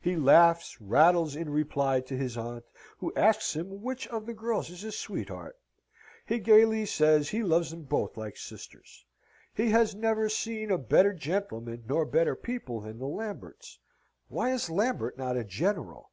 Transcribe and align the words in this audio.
He 0.00 0.16
laughs, 0.16 0.80
rattles 0.80 1.36
in 1.36 1.50
reply 1.50 2.00
to 2.00 2.16
his 2.16 2.38
aunt, 2.38 2.64
who 2.96 3.12
asks 3.14 3.54
him 3.54 3.82
which 3.82 4.06
of 4.08 4.24
the 4.24 4.32
girls 4.32 4.70
is 4.70 4.80
his 4.80 4.98
sweetheart? 4.98 5.58
He 6.24 6.38
gaily 6.38 6.86
says 6.86 7.28
he 7.28 7.42
loves 7.42 7.72
them 7.72 7.82
both 7.82 8.16
like 8.16 8.38
sisters. 8.38 9.04
He 9.52 9.68
has 9.72 9.94
never 9.94 10.30
seen 10.30 10.70
a 10.70 10.78
better 10.78 11.12
gentleman, 11.12 11.84
nor 11.86 12.06
better 12.06 12.34
people, 12.34 12.80
than 12.80 12.98
the 12.98 13.04
Lamberts. 13.06 13.78
Why 14.28 14.50
is 14.50 14.70
Lambert 14.70 15.18
not 15.18 15.36
a 15.36 15.44
general? 15.44 16.10